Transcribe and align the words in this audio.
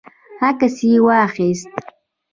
عکس 0.47 0.75
یې 0.89 0.97
واخیست. 1.05 1.71